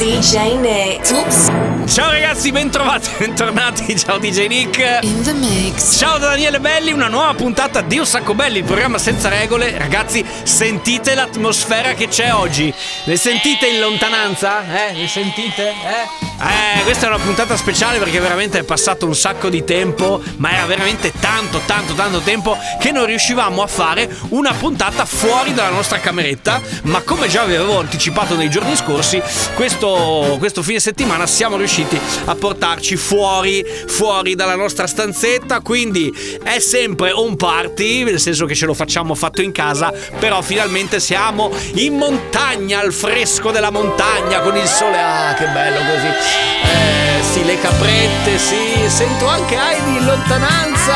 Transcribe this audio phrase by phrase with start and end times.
[0.00, 1.10] DJ Nick.
[1.12, 1.92] Oops.
[1.92, 3.98] Ciao ragazzi, bentrovati, bentornati.
[3.98, 5.00] Ciao DJ Nick.
[5.02, 5.98] In the mix.
[5.98, 9.76] Ciao da Daniele Belli, una nuova puntata di Un Sacco Belli, il programma senza regole.
[9.76, 12.72] Ragazzi, sentite l'atmosfera che c'è oggi.
[13.04, 14.62] Le sentite in lontananza?
[14.88, 14.94] Eh?
[14.94, 15.68] Le sentite?
[15.68, 16.28] Eh?
[16.40, 20.52] Eh, questa è una puntata speciale perché veramente è passato un sacco di tempo, ma
[20.52, 25.68] era veramente tanto, tanto, tanto tempo che non riuscivamo a fare una puntata fuori dalla
[25.68, 26.58] nostra cameretta.
[26.84, 29.20] Ma come già avevo anticipato nei giorni scorsi,
[29.54, 29.89] questo,
[30.38, 35.60] questo fine settimana siamo riusciti a portarci fuori, fuori dalla nostra stanzetta.
[35.60, 40.42] Quindi è sempre un party, nel senso che ce lo facciamo fatto in casa, però
[40.42, 44.98] finalmente siamo in montagna, al fresco della montagna, con il sole.
[44.98, 46.06] Ah, che bello così.
[46.06, 50.94] Eh, sì, le caprette, sì, sento anche Heidi in lontananza.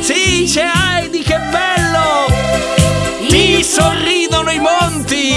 [0.00, 2.26] Sì, c'è Heidi, che bello!
[3.28, 5.29] Ti sorridono i monti!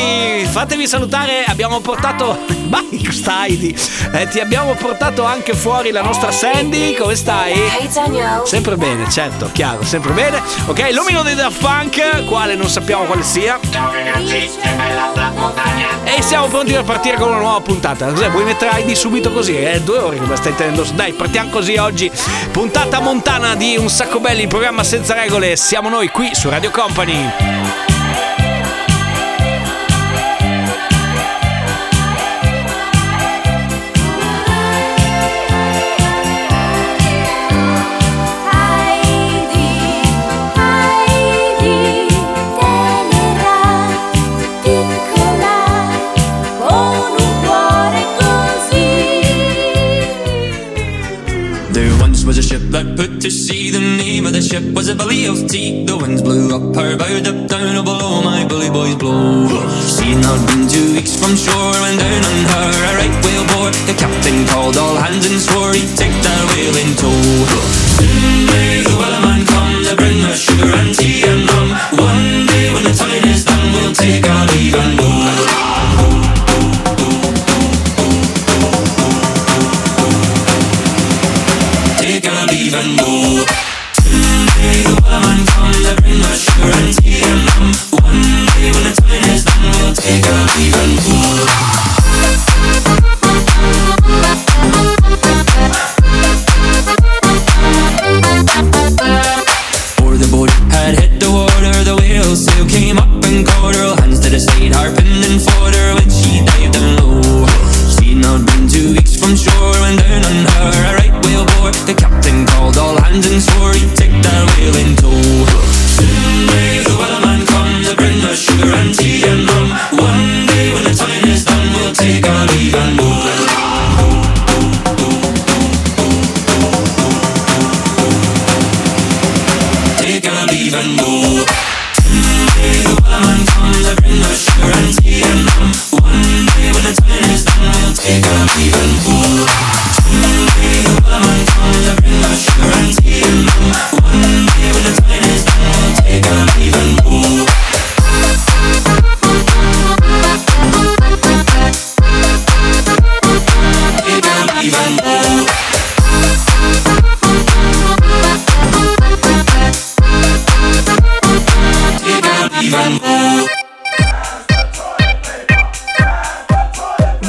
[0.54, 2.38] Fatevi salutare, abbiamo portato.
[2.68, 3.76] Vai, questa Heidi!
[4.14, 7.60] Eh, ti abbiamo portato anche fuori la nostra Sandy, come stai?
[8.46, 10.40] Sempre bene, certo, chiaro, sempre bene.
[10.68, 13.60] Ok, l'omino dei Daft Punk, quale non sappiamo quale sia.
[16.04, 18.06] E siamo pronti per partire con una nuova puntata.
[18.12, 18.30] Cos'è?
[18.30, 19.56] Vuoi mettere Heidi subito così?
[19.56, 20.86] È due ore che mi stai tenendo.
[20.94, 22.12] Dai, partiamo così oggi.
[22.52, 25.56] Puntata montana di Un sacco belli, il programma senza regole.
[25.56, 27.63] Siamo noi qui su Radio Company.
[52.74, 53.70] Once was a ship that put to sea.
[53.70, 55.86] The name of the ship was a Billy of Tea.
[55.86, 59.48] The winds blew up her bow, up down, oh below my bully boys blow.
[59.86, 63.46] She had not been two weeks from shore when down on her a right whale
[63.54, 63.74] bore.
[63.86, 67.22] The captain called all hands and swore he'd take that whale in tow.
[67.98, 69.33] Soon may the wellerman
[90.04, 91.73] take our leave and go.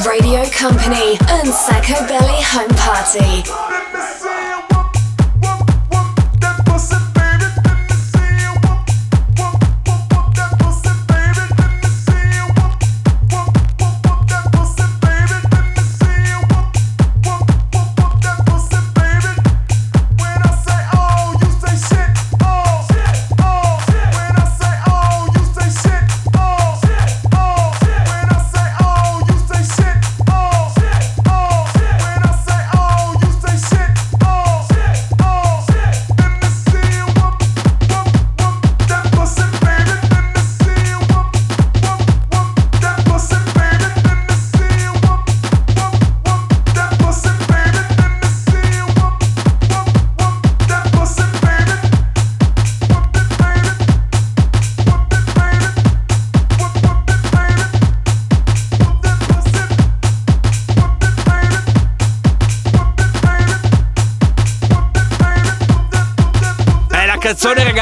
[0.06, 3.83] Radio Company and Sacco Belly Home Party.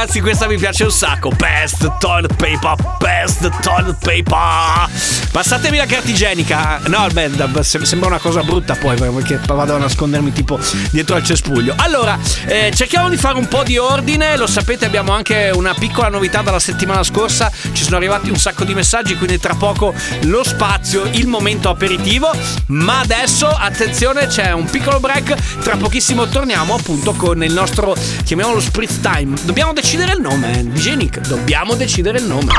[0.03, 1.31] Ragazzi, questa mi piace un sacco.
[1.31, 4.92] Best toilet paper, best toilet paper.
[5.33, 6.81] Passatemi la carta igienica.
[6.89, 7.31] No, beh,
[7.63, 10.59] sembra una cosa brutta poi, perché vado a nascondermi tipo
[10.91, 11.73] dietro al cespuglio.
[11.77, 14.37] Allora, eh, cerchiamo di fare un po' di ordine.
[14.37, 17.51] Lo sapete, abbiamo anche una piccola novità dalla settimana scorsa.
[17.73, 19.95] Ci sono arrivati un sacco di messaggi, quindi tra poco
[20.25, 22.31] lo spazio, il momento aperitivo.
[22.67, 25.61] Ma adesso, attenzione, c'è un piccolo break.
[25.61, 29.35] Tra pochissimo torniamo appunto con il nostro, chiamiamolo spritz time.
[29.45, 31.21] Dobbiamo decidere il nome, eh, DJ Nick.
[31.27, 32.53] Dobbiamo decidere il nome.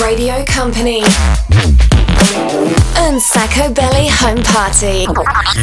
[0.00, 1.02] Radio Company.
[2.96, 5.06] And Sacco Belly Home Party.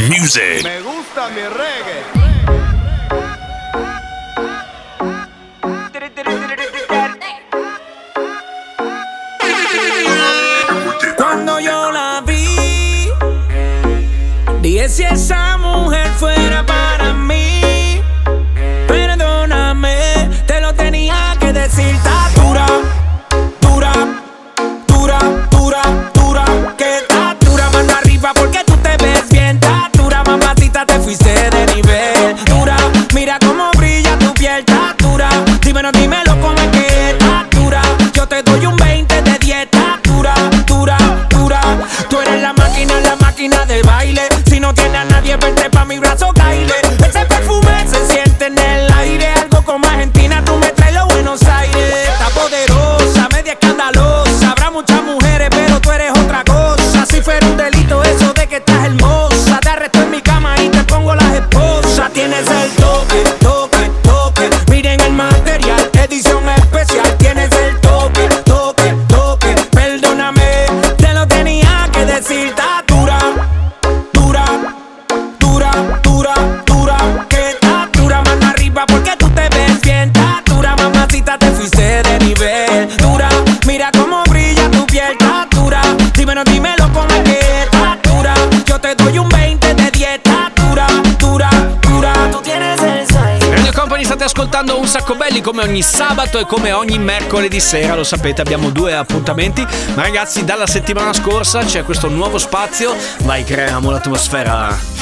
[0.08, 0.64] Music.
[0.64, 2.04] Me gusta mi reggae.
[11.18, 13.10] Cuando yo la vi,
[14.62, 16.35] dije si esa mujer fuera
[95.36, 99.66] belli come ogni sabato e come ogni mercoledì sera, lo sapete abbiamo due appuntamenti,
[99.96, 104.95] ma ragazzi dalla settimana scorsa c'è questo nuovo spazio, vai creiamo l'atmosfera.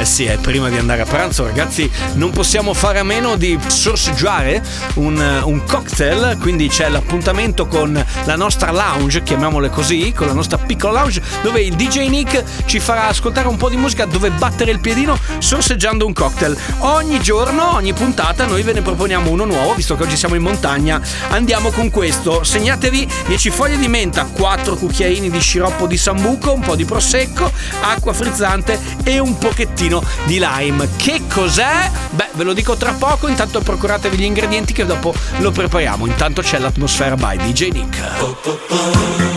[0.00, 3.58] Eh sì, è prima di andare a pranzo ragazzi non possiamo fare a meno di
[3.66, 4.62] sorseggiare
[4.94, 10.56] un, un cocktail, quindi c'è l'appuntamento con la nostra lounge, chiamiamole così, con la nostra
[10.56, 14.70] piccola lounge, dove il DJ Nick ci farà ascoltare un po' di musica dove battere
[14.70, 16.56] il piedino sorseggiando un cocktail.
[16.78, 20.40] Ogni giorno, ogni puntata noi ve ne proponiamo uno nuovo, visto che oggi siamo in
[20.40, 20.98] montagna,
[21.28, 22.42] andiamo con questo.
[22.42, 27.52] Segnatevi 10 foglie di menta, 4 cucchiaini di sciroppo di sambuco, un po' di prosecco,
[27.82, 29.88] acqua frizzante e un pochettino
[30.24, 30.88] di lime.
[30.96, 31.90] Che cos'è?
[32.10, 36.06] Beh, ve lo dico tra poco, intanto procuratevi gli ingredienti che dopo lo prepariamo.
[36.06, 39.29] Intanto c'è l'atmosfera by DJ Nick.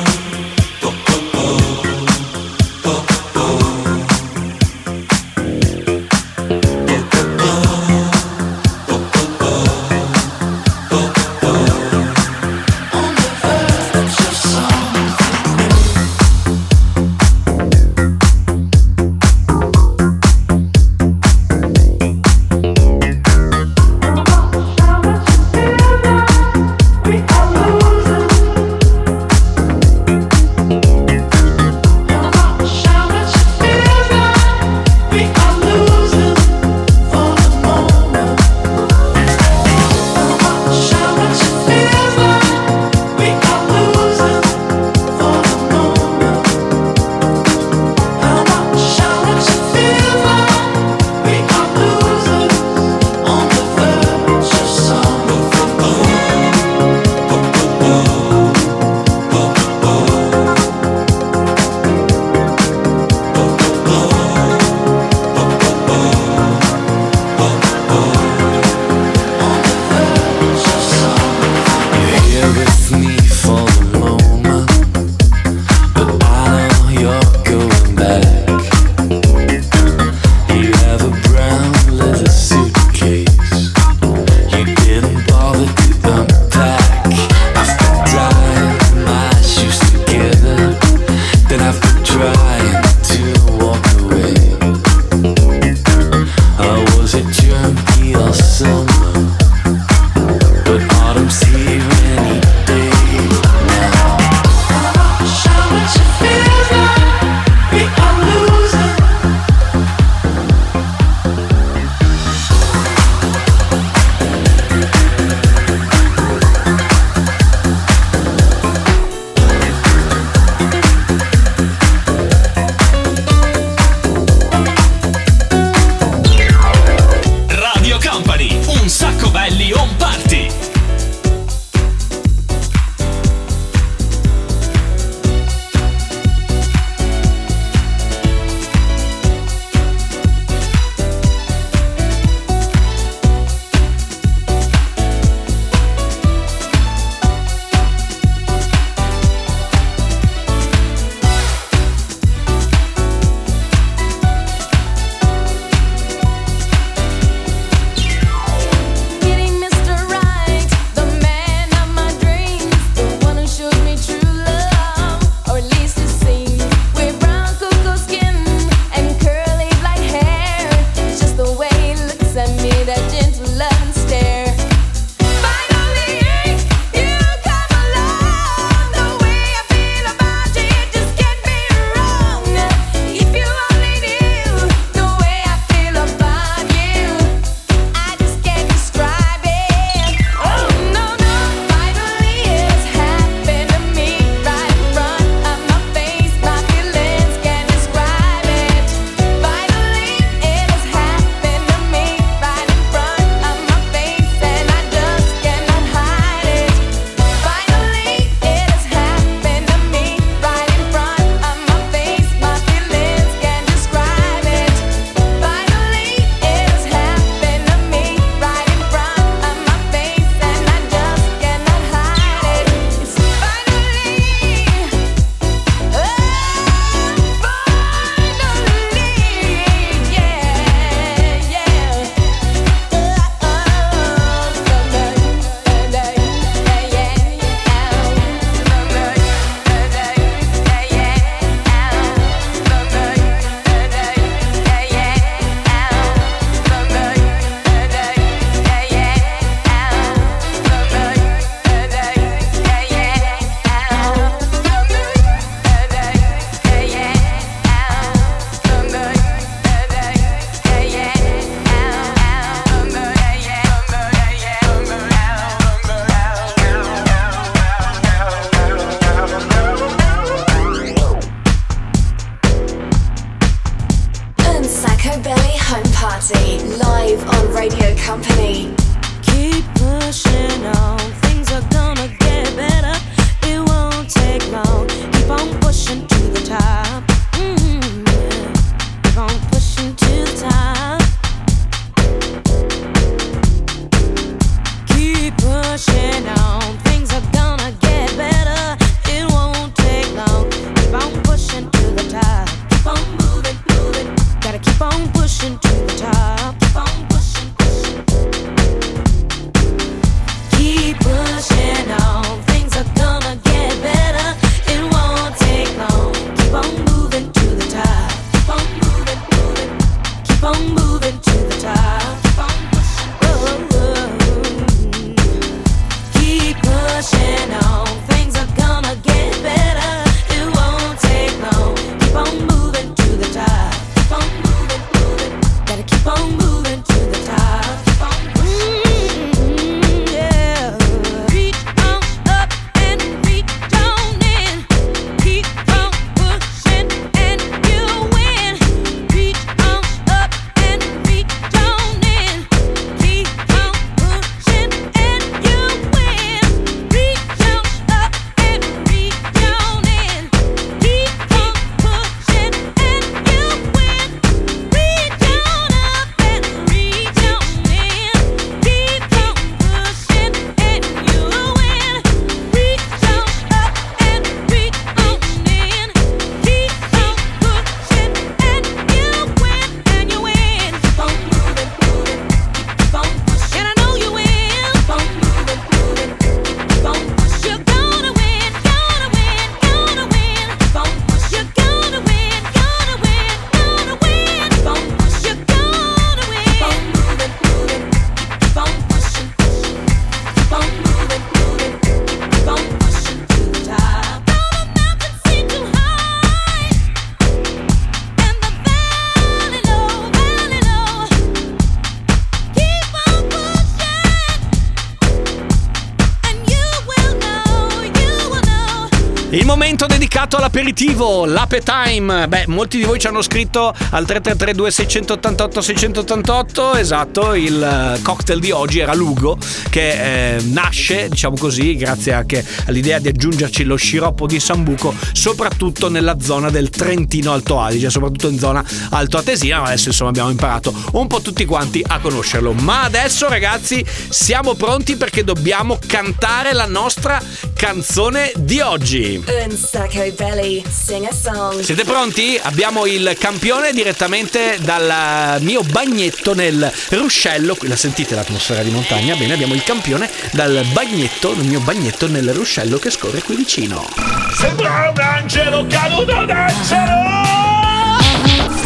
[419.33, 422.27] Il momento dedicato all'aperitivo, l'ape time.
[422.27, 426.75] Beh, molti di voi ci hanno scritto al 3332 688 688.
[426.75, 429.39] Esatto, il eh, cocktail di oggi era Lugo,
[429.71, 435.89] che eh, nasce, diciamo così, grazie anche all'idea di aggiungerci lo sciroppo di sambuco, soprattutto
[435.89, 439.61] nella zona del Trentino Alto Adige, soprattutto in zona Alto Atesina.
[439.61, 442.53] Ma adesso insomma abbiamo imparato un po' tutti quanti a conoscerlo.
[442.53, 447.19] Ma adesso, ragazzi, siamo pronti perché dobbiamo cantare la nostra
[447.55, 449.22] canzone di oggi.
[449.25, 451.61] Un Sacco Belly, sing a song.
[451.61, 452.37] Siete pronti?
[452.41, 457.55] Abbiamo il campione direttamente dal mio bagnetto nel ruscello.
[457.61, 459.15] La sentite l'atmosfera di montagna?
[459.15, 463.87] Bene, abbiamo il campione dal bagnetto, il mio bagnetto nel ruscello che scorre qui vicino.
[464.35, 467.52] Sembra un angelo caduto dal cielo.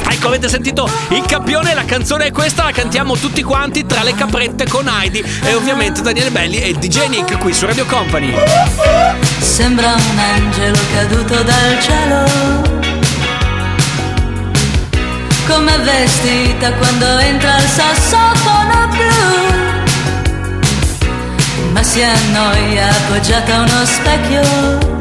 [0.09, 1.73] Ecco, avete sentito il campione?
[1.73, 6.01] La canzone è questa, la cantiamo tutti quanti tra le caprette con Heidi e ovviamente
[6.01, 8.33] Daniele Belli e DJ Nick qui su Radio Company.
[9.39, 12.75] Sembra un angelo caduto dal cielo.
[15.47, 19.45] Come vestita quando entra il sassofono blu.
[21.71, 24.97] Ma si annoia appoggiata a uno specchio.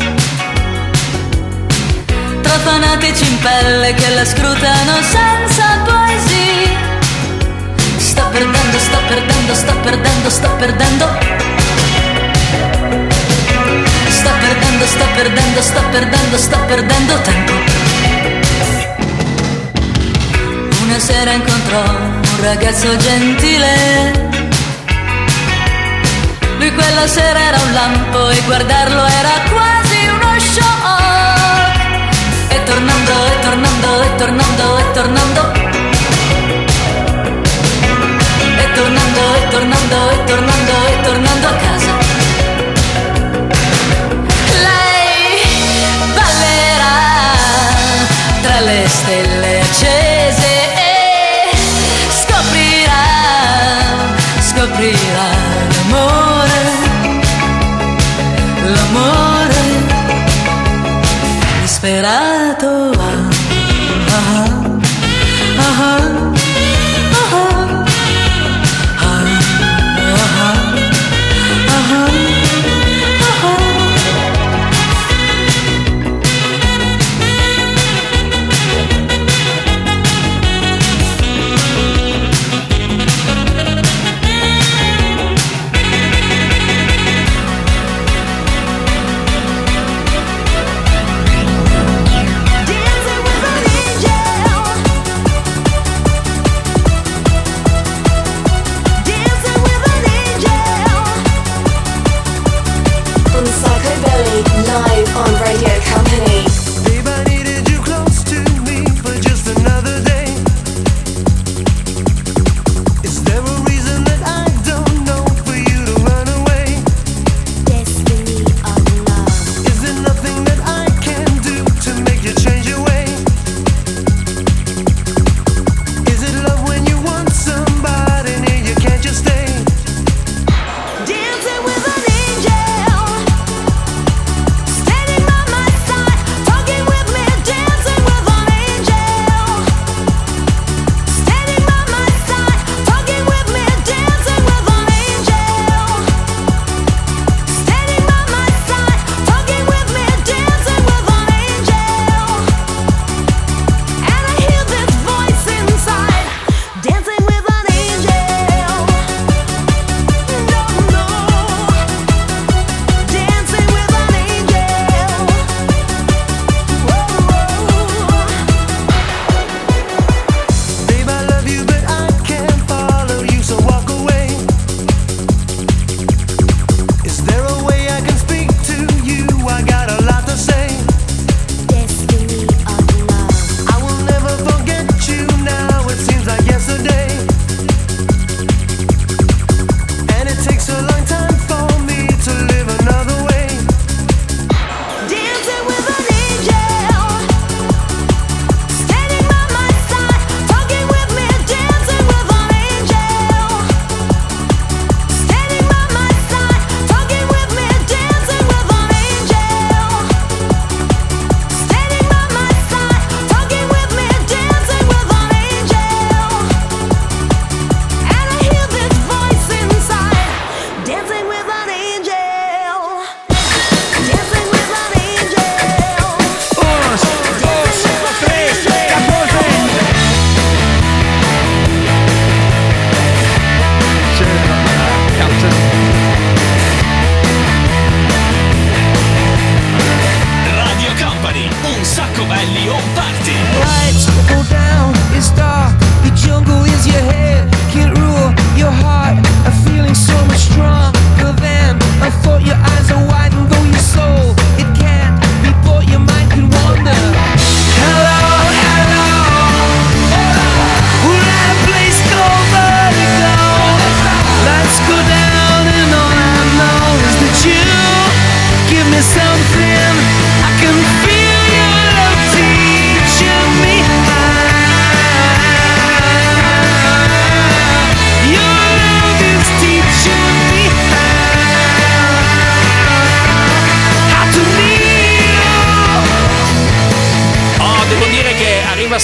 [2.62, 6.70] Fanatici in pelle che la scrutano senza poesia.
[7.98, 11.18] Sta perdendo, sta perdendo, sta perdendo, sta perdendo.
[14.08, 17.52] Sta perdendo, sta perdendo, sta perdendo, sta perdendo tempo.
[20.82, 24.28] Una sera incontrò un ragazzo gentile.
[26.58, 29.75] Lui quella sera era un lampo e guardarlo era quasi
[32.66, 35.42] tornando, e tornando, e tornando, e tornando.
[38.58, 41.92] E tornando, e tornando, e tornando, e tornando a casa.
[44.66, 45.46] Lei
[46.18, 46.98] ballerà
[48.42, 51.56] tra le stelle accese e
[52.20, 53.06] scoprirà,
[54.48, 55.28] scoprirà
[55.72, 56.60] l'amore,
[58.74, 59.60] l'amore
[61.62, 62.25] disperato.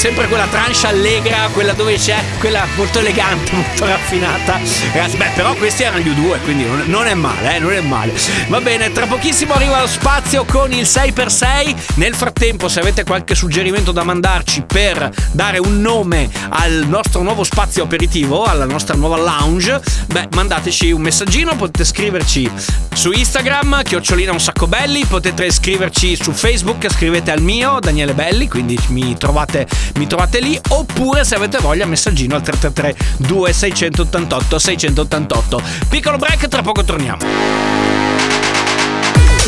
[0.03, 4.59] Sempre quella tranche allegra, quella dove c'è, quella molto elegante, molto raffinata.
[4.93, 7.81] Ragazzi, beh, però questi erano gli U2, quindi non, non è male, eh, non è
[7.83, 8.13] male.
[8.49, 11.95] Va bene, tra pochissimo arriva lo spazio con il 6x6.
[11.95, 17.45] Nel frattempo, se avete qualche suggerimento da mandarci per dare un nome al nostro nuovo
[17.45, 22.51] spazio aperitivo, alla nostra nuova lounge, beh, mandateci un messaggino, potete scriverci
[22.95, 28.49] su Instagram, chiocciolina un sacco belli, potete scriverci su Facebook, scrivete al mio, Daniele Belli,
[28.49, 35.63] quindi mi trovate, mi trovate lì, oppure se avete voglia messaggino al 333 2688 688.
[35.89, 37.19] Piccolo break, tra poco torniamo.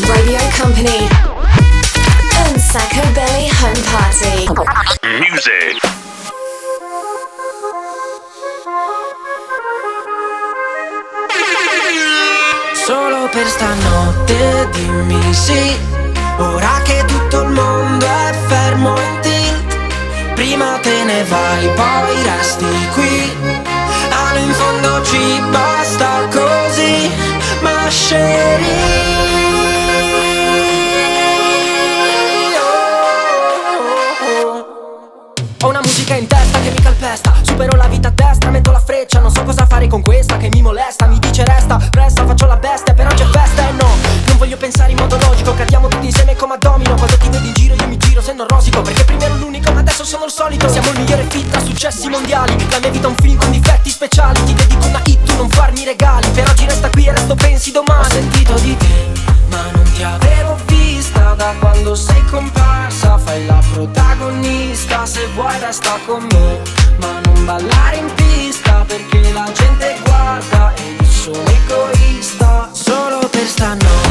[0.07, 1.09] Radio Company.
[2.46, 4.44] Un Sacco Belly Home Party.
[5.18, 6.02] Music.
[12.87, 15.74] Solo per stanotte dimmi sì
[16.38, 18.33] Ora che tutto il mondo è
[20.34, 23.72] Prima te ne vai, poi resti qui.
[24.10, 27.10] Allo in fondo ci basta così
[27.60, 27.72] Ma
[35.62, 38.78] Ho una musica in testa che mi calpesta Supero la vita a destra, metto la
[38.78, 42.46] freccia Non so cosa fare con questa che mi molesta Mi dice resta, presta, faccio
[42.46, 43.88] la bestia Però c'è festa e no.
[44.26, 47.46] Non voglio pensare in modo logico Cadiamo tutti insieme come a domino Quando ti vedo
[47.46, 49.03] in giro io mi giro se non rosico Perché
[50.04, 52.56] adesso sono il solito Siamo il migliore fit tra successi mondiali.
[52.70, 54.42] La mia vita è un film con difetti speciali.
[54.44, 56.28] Ti dedico una hit, tu non farmi regali.
[56.28, 58.00] Per oggi resta qui e resto pensi domani.
[58.00, 61.34] Ho sentito di te ma non ti avevo vista.
[61.34, 65.06] Da quando sei comparsa Fai la protagonista.
[65.06, 66.60] Se vuoi resta con me
[66.98, 72.68] Ma non ballare in pista perché la gente guarda E io sono egoista.
[72.72, 74.03] Solo per stanotte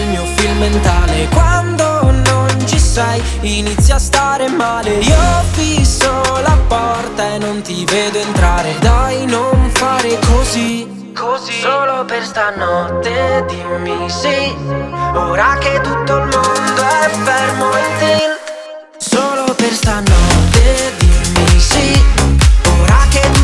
[0.00, 1.28] del mio film mentale.
[1.28, 4.94] Quando non ci sei inizia a stare male.
[4.94, 6.10] Io fisso
[6.42, 8.76] la porta e non ti vedo entrare.
[8.80, 11.12] Dai non fare così.
[11.14, 11.60] Così.
[11.60, 14.56] Solo per stanotte dimmi sì.
[15.14, 18.38] Ora che tutto il mondo è fermo in tilt
[18.96, 22.02] Solo per stanotte dimmi sì.
[22.80, 23.39] Ora che tutto il mondo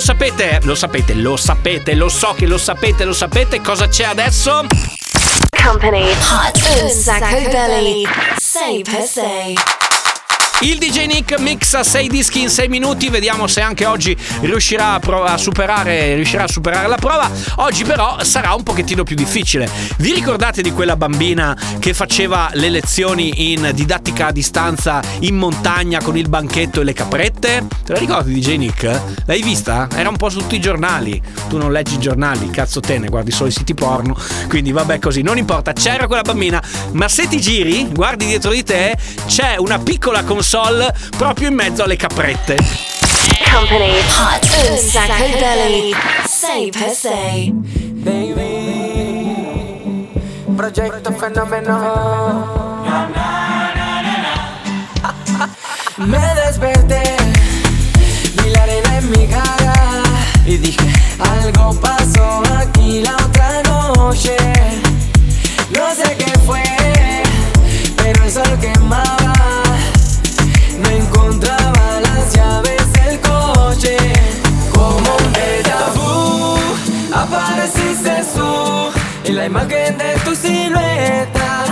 [0.00, 4.04] lo sapete, lo sapete, lo sapete, lo so che lo sapete, lo sapete cosa c'è
[4.04, 4.64] adesso?
[5.62, 6.10] Company.
[6.10, 6.82] Hot.
[6.82, 8.06] Un Sacco Belly.
[8.38, 9.54] Say per say.
[10.62, 14.98] Il DJ Nick mixa 6 dischi in 6 minuti, vediamo se anche oggi riuscirà a,
[14.98, 17.30] pro- a superare, riuscirà a superare la prova.
[17.56, 19.66] Oggi però sarà un pochettino più difficile.
[19.96, 26.02] Vi ricordate di quella bambina che faceva le lezioni in didattica a distanza in montagna
[26.02, 27.66] con il banchetto e le caprette?
[27.82, 29.00] Te la ricordi DJ Nick?
[29.24, 29.88] L'hai vista?
[29.94, 31.22] Era un po' su tutti i giornali.
[31.48, 34.14] Tu non leggi i giornali, cazzo te, ne guardi solo i siti porno.
[34.46, 36.62] Quindi vabbè così, non importa, c'era quella bambina.
[36.92, 38.94] Ma se ti giri, guardi dietro di te,
[39.24, 42.56] c'è una piccola console proprio in mezzo alle caprette.
[43.52, 44.00] Company.
[44.18, 44.68] Hot.
[44.68, 45.94] Un Sacco Belly.
[46.26, 47.54] Say per say.
[50.56, 51.78] Progetto fenomeno
[55.96, 57.16] Me desperté
[58.42, 60.02] Vi la arena en mi cara
[60.44, 60.84] Y dije
[61.18, 64.36] Algo pasó aquí la otra noche
[65.70, 66.62] No sé qué fue
[67.96, 69.39] Pero el sol quemaba
[79.24, 81.64] Y la imagen de tu silueta.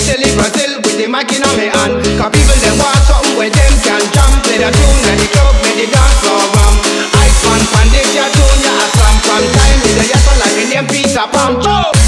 [0.00, 2.00] Italy, Brazil with the mic in my hand.
[2.16, 4.32] Cause people them want something where them can jump.
[4.48, 6.74] Play the tune and the club, make the dance go ram.
[7.20, 9.16] Ice man, pan, your tune, yeah, slam.
[9.28, 11.52] From time, to the yes, like in them Peter Pan.
[11.60, 11.99] Chow!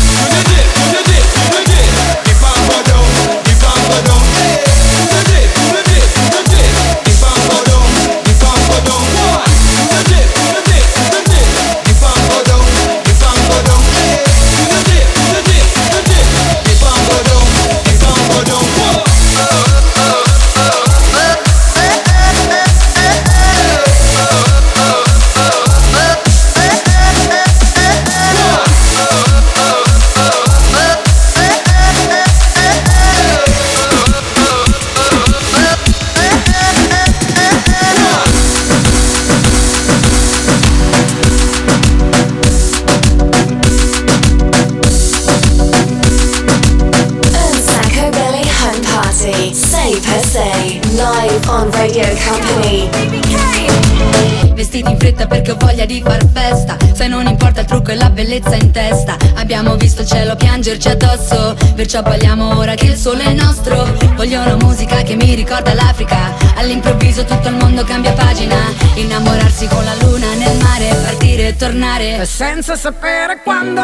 [58.43, 59.17] salvezza in testa.
[59.37, 61.55] Abbiamo visto il cielo piangerci addosso.
[61.75, 63.87] Perciò parliamo ora che il sole è nostro.
[64.15, 66.35] Vogliono musica che mi ricorda l'Africa.
[66.57, 68.57] All'improvviso tutto il mondo cambia pagina.
[68.95, 72.25] Innamorarsi con la luna nel mare Partire e tornare.
[72.25, 73.81] Senza sapere quando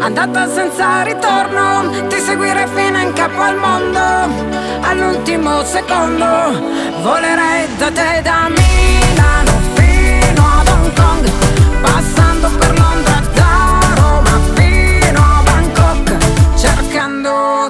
[0.00, 4.00] Andata senza ritorno Ti seguire fino in capo al mondo.
[4.80, 6.24] All'ultimo secondo
[7.02, 9.47] Volerei da te da Milano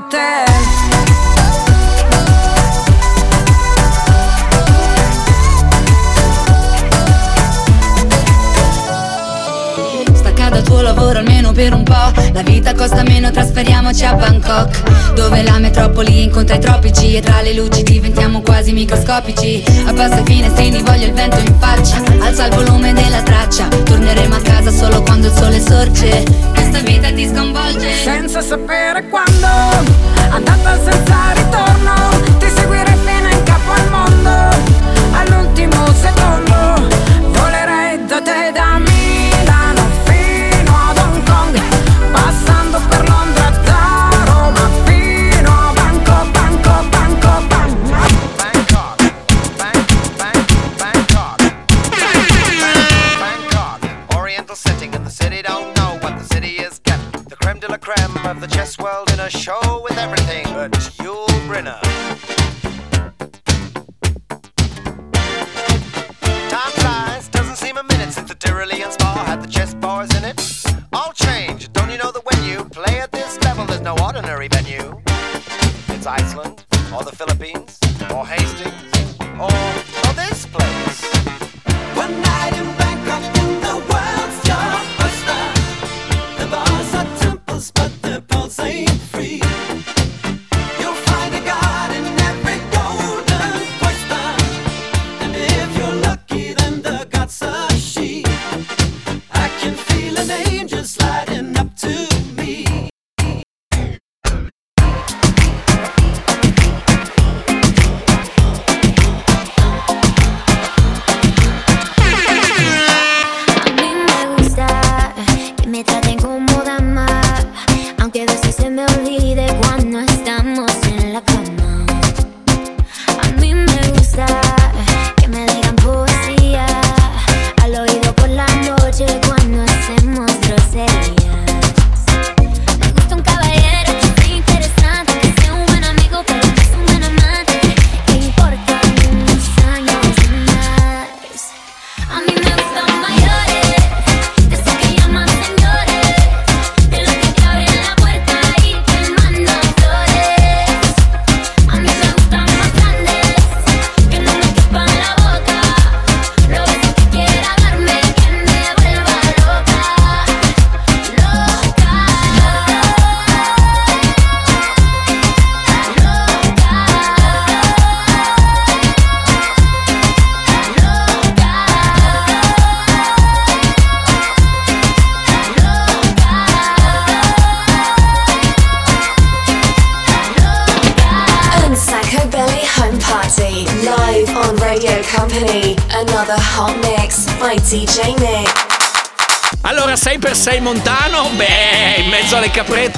[0.09, 0.47] te.
[10.49, 15.13] da tuo lavoro almeno per un po' La vita costa meno, trasferiamoci a Bangkok.
[15.13, 19.63] Dove la metropoli incontra i tropici E tra le luci diventiamo quasi microscopici.
[19.87, 22.03] Abbassa i finestrini, voglio il vento in faccia.
[22.21, 23.69] Alza il volume della traccia.
[23.69, 27.93] Torneremo a casa solo quando il sole sorge questa vita ti sconvolge.
[27.95, 29.47] Senza sapere quando,
[30.31, 32.28] andata senza ritorno
[59.31, 61.88] show with everything but Yul Brynner.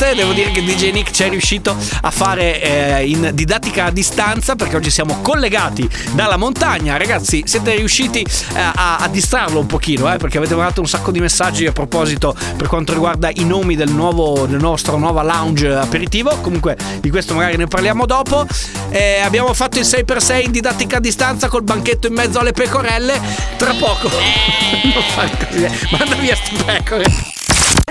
[0.00, 0.14] Night.
[0.14, 4.56] Devo dire che DJ Nick ci è riuscito a fare eh, in didattica a distanza
[4.56, 6.96] perché oggi siamo collegati dalla montagna.
[6.96, 11.10] Ragazzi, siete riusciti eh, a, a, distrarlo un pochino eh, perché avete mandato un sacco
[11.10, 15.72] di messaggi a proposito per quanto riguarda i nomi del, nuovo, del nostro nuova lounge
[15.74, 16.36] aperitivo.
[16.40, 18.46] Comunque di questo magari ne parliamo dopo.
[18.90, 23.20] Eh, abbiamo fatto il 6x6 in didattica a distanza col banchetto in mezzo alle pecorelle.
[23.56, 24.08] Tra poco...
[24.08, 24.88] Eh.
[24.92, 25.66] non fare così.
[25.90, 27.39] Manda via ste pecore.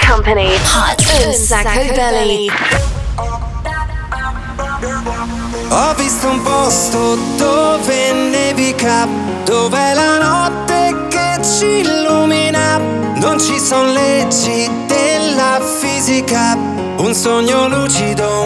[0.09, 0.55] Company.
[0.73, 2.49] Hot in Sacco Belly.
[5.69, 9.07] Ho visto un posto dove nevica,
[9.45, 12.79] dove la notte che ci illumina.
[13.17, 16.57] Non ci sono leggi della fisica.
[16.97, 18.45] Un sogno lucido,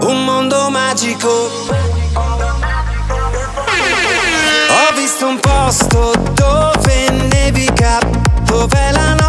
[0.00, 1.50] un mondo magico.
[4.68, 7.98] Ho visto un posto dove nevica,
[8.44, 9.21] dove la notte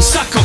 [0.00, 0.39] sucker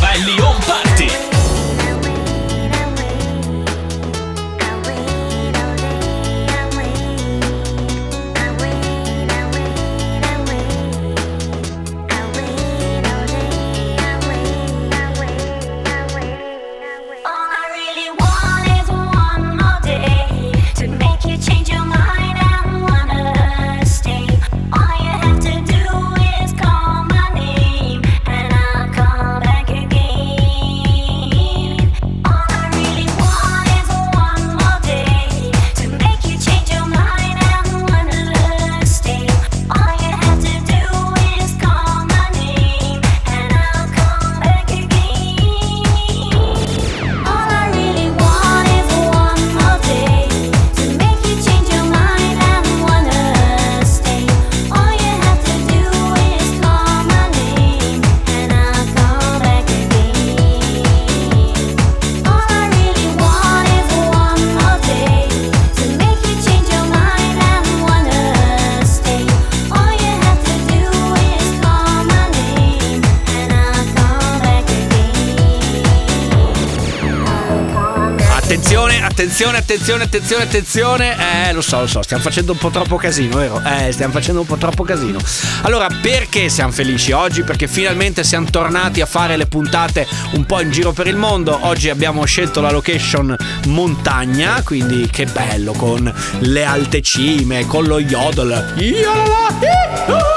[79.36, 81.50] Attenzione, attenzione, attenzione, attenzione.
[81.50, 83.62] Eh, lo so, lo so, stiamo facendo un po' troppo casino, vero?
[83.66, 85.20] Eh, stiamo facendo un po' troppo casino.
[85.64, 87.44] Allora, perché siamo felici oggi?
[87.44, 91.60] Perché finalmente siamo tornati a fare le puntate un po' in giro per il mondo.
[91.64, 96.10] Oggi abbiamo scelto la location montagna, quindi che bello, con
[96.40, 98.74] le alte cime, con lo yodel.
[98.78, 100.35] Yodel.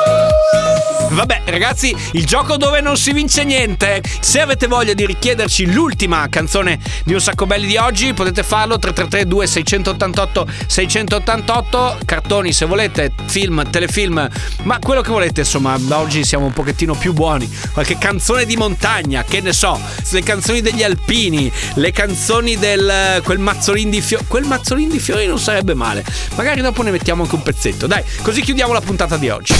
[1.19, 4.01] Vabbè, ragazzi, il gioco dove non si vince niente.
[4.21, 8.79] Se avete voglia di richiederci l'ultima canzone di Un sacco belli di oggi, potete farlo
[8.79, 14.29] 333 2688 688 cartoni se volete, film, telefilm,
[14.63, 17.51] ma quello che volete, insomma, oggi siamo un pochettino più buoni.
[17.73, 19.77] Qualche canzone di montagna, che ne so,
[20.11, 25.27] le canzoni degli alpini, le canzoni del quel mazzolin di fiori, quel mazzolin di fiori
[25.27, 26.05] non sarebbe male.
[26.37, 27.89] Magari dopo ne mettiamo anche un pezzetto.
[27.89, 29.55] Dai, così chiudiamo la puntata di oggi.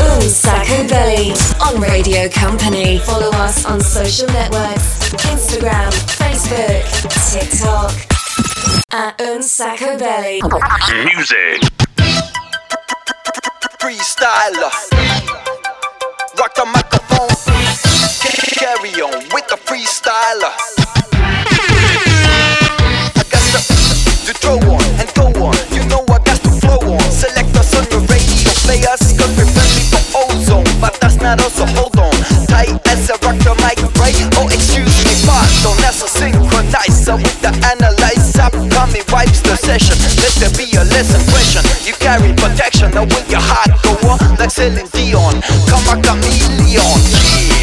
[0.00, 2.98] Un Sacco Belly on Radio Company.
[2.98, 6.82] Follow us on social networks Instagram, Facebook,
[7.32, 7.92] TikTok.
[8.92, 10.40] At Un Sacco Belly.
[11.04, 11.62] Music.
[13.80, 14.72] Freestyler.
[16.38, 17.28] Rock the microphone.
[18.56, 20.52] Carry on with the freestyler.
[23.14, 23.60] I got to,
[24.26, 25.75] to throw on and go on.
[28.76, 29.00] Players.
[29.16, 30.68] Cause we're friendly for ozone.
[30.80, 32.12] But that's not us, hold on.
[32.46, 34.16] Tight as a rock the mic, right?
[34.36, 35.76] Oh, excuse me, pardon.
[35.80, 38.48] That's a synchronizer with the analyzer.
[38.70, 39.96] Coming wipes the session.
[40.20, 41.64] Let there be a lesson question.
[41.84, 42.92] You carry protection.
[42.92, 45.40] Now will your heart go on like Celine Dion?
[45.68, 46.66] Come a chameleon.
[46.76, 47.55] Yeah,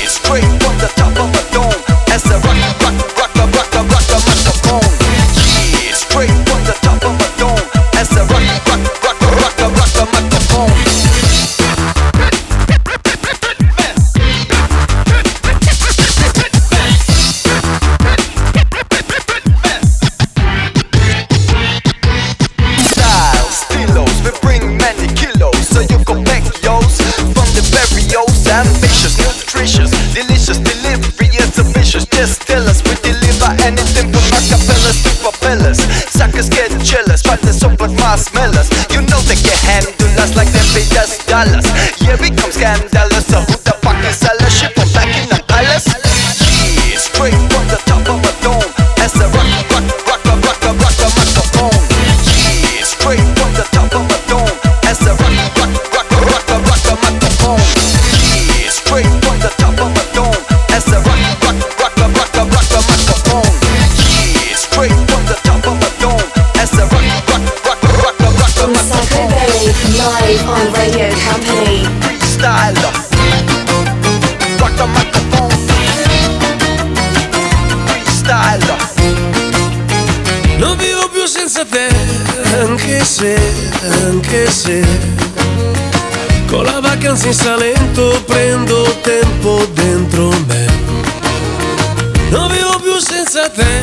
[70.04, 71.86] live on Radio Company.
[72.01, 72.91] Freestyler
[74.60, 75.56] Rock the microphone.
[77.86, 78.78] Freestyler
[80.58, 81.88] Non vivo più senza te,
[82.60, 83.38] anche se,
[84.06, 84.86] anche se.
[86.47, 90.66] Con la vacanza in Salento prendo tempo dentro me.
[92.30, 93.82] Non vivo più senza te,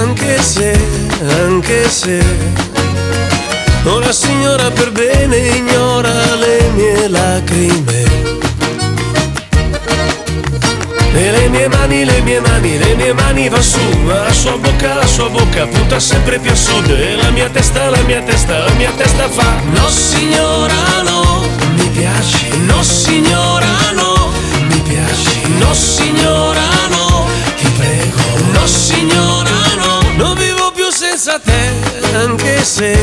[0.00, 0.78] anche se,
[1.42, 2.69] anche se
[3.82, 8.04] Una signora per bene ignora le mie lacrime.
[11.12, 14.94] E le mie mani, le mie mani, le mie mani va su, la sua bocca,
[14.94, 16.90] la sua bocca punta sempre più a sud.
[16.90, 21.88] E la mia testa, la mia testa, la mia testa fa No signora no, mi
[21.88, 24.30] piaci, no signora no,
[24.68, 27.26] mi piaci, no signora no,
[27.56, 28.22] ti prego,
[28.52, 30.59] no signora no, non vivo
[32.14, 32.96] anche se,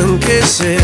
[0.00, 0.76] anche se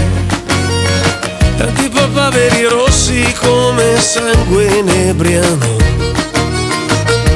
[1.56, 5.82] Tanti papaveri rossi come sangue inebriano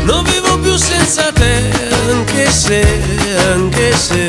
[0.04, 1.70] non vivo più senza te,
[2.08, 2.82] anche se,
[3.52, 4.26] anche se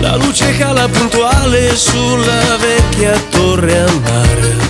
[0.00, 4.67] La luce cala puntuale sulla vecchia torre a mare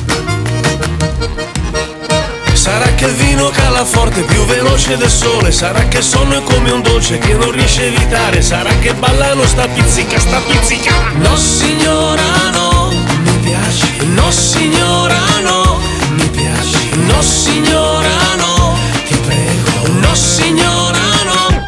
[2.69, 5.51] Sarà che il vino cala forte, più veloce del sole.
[5.53, 8.43] Sarà che il sonno è come un dolce che non riesce a evitare.
[8.43, 10.93] Sarà che ballano sta pizzica, sta pizzica.
[11.15, 12.93] No signora no,
[13.23, 14.07] mi piaci.
[14.09, 16.91] No signora no, mi piaci.
[17.07, 20.01] No signora no, ti prego.
[20.01, 21.67] No signora no.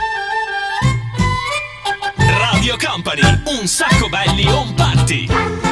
[2.26, 3.22] Radio Company,
[3.58, 5.69] un sacco belli on party.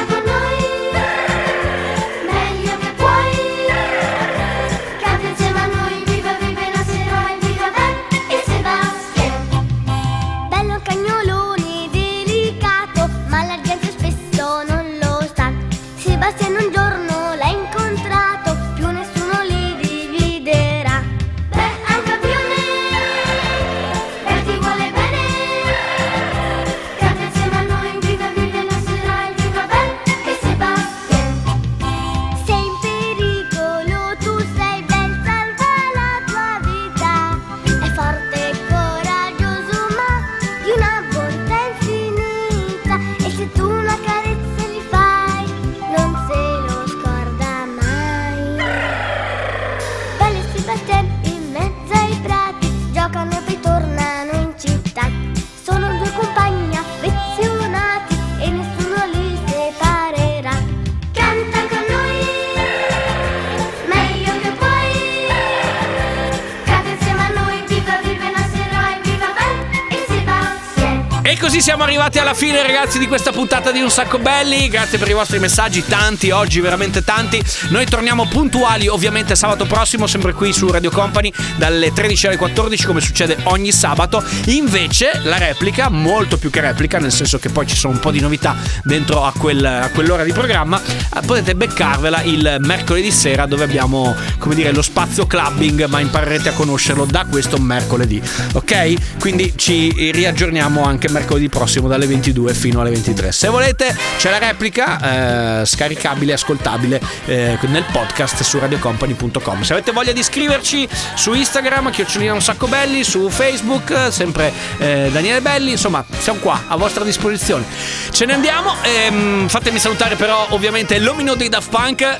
[71.59, 74.69] Eccoci, siamo arrivati alla fine ragazzi di questa puntata di Un Sacco Belli.
[74.69, 77.43] Grazie per i vostri messaggi, tanti oggi, veramente tanti.
[77.67, 82.85] Noi torniamo puntuali ovviamente sabato prossimo, sempre qui su Radio Company, dalle 13 alle 14
[82.85, 84.23] come succede ogni sabato.
[84.45, 88.11] Invece la replica, molto più che replica, nel senso che poi ci sono un po'
[88.11, 93.45] di novità dentro a, quel- a quell'ora di programma, eh, potete beccarvela il mercoledì sera
[93.45, 98.21] dove abbiamo, come dire, lo spazio clubbing, ma imparerete a conoscerlo da questo mercoledì.
[98.53, 99.17] Ok?
[99.19, 103.31] Quindi ci riaggiorniamo anche mercoledì prossimo dalle 22 fino alle 23.
[103.31, 109.61] Se volete c'è la replica eh, scaricabile, ascoltabile eh, nel podcast su radiocompany.com.
[109.61, 115.09] Se avete voglia di iscriverci su Instagram, chiocciolina un sacco belli, su Facebook, sempre eh,
[115.11, 117.65] Daniele Belli, insomma siamo qua a vostra disposizione.
[118.11, 122.17] Ce ne andiamo, ehm, fatemi salutare però ovviamente l'omino dei Daft Punk.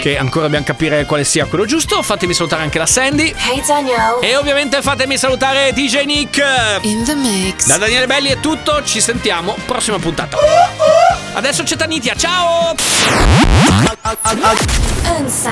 [0.00, 2.02] Che ancora dobbiamo capire quale sia quello giusto.
[2.02, 3.34] Fatemi salutare anche la Sandy.
[3.36, 3.62] Hey.
[4.20, 6.42] E ovviamente fatemi salutare DJ Nick.
[6.82, 7.66] In the mix.
[7.66, 10.36] Da Daniele Belli è tutto, ci sentiamo prossima puntata.
[11.32, 12.76] Adesso c'è Tanitia, ciao!